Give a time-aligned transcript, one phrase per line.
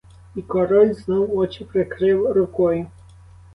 [0.35, 2.87] І король знов очі прикрив рукою.